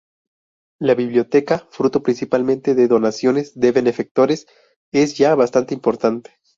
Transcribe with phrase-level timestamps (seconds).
[0.79, 4.47] La biblioteca, fruto principalmente de donaciones de benefactores,
[4.91, 6.39] es ya bastante importante.